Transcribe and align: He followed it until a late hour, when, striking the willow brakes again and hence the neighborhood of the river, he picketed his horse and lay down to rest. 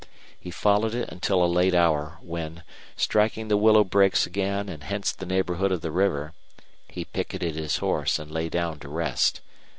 He 0.39 0.49
followed 0.49 0.95
it 0.95 1.09
until 1.09 1.43
a 1.43 1.45
late 1.45 1.75
hour, 1.75 2.17
when, 2.23 2.63
striking 2.95 3.49
the 3.49 3.55
willow 3.55 3.83
brakes 3.83 4.25
again 4.25 4.67
and 4.67 4.83
hence 4.83 5.11
the 5.11 5.27
neighborhood 5.27 5.71
of 5.71 5.81
the 5.81 5.91
river, 5.91 6.33
he 6.87 7.05
picketed 7.05 7.53
his 7.53 7.77
horse 7.77 8.17
and 8.17 8.31
lay 8.31 8.49
down 8.49 8.79
to 8.79 8.89
rest. 8.89 9.41